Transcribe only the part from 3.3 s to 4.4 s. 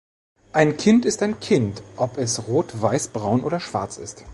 oder schwarz ist.